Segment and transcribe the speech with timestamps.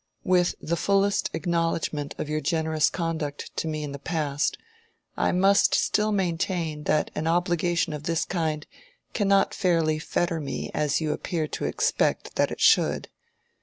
[0.23, 4.57] With the fullest acknowledgment of your generous conduct to me in the past,
[5.15, 8.65] I must still maintain that an obligation of this kind
[9.13, 13.09] cannot fairly fetter me as you appear to expect that it should.